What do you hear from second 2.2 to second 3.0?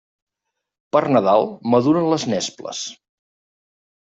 nesples.